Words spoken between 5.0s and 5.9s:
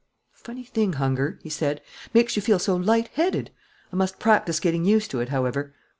to it, however."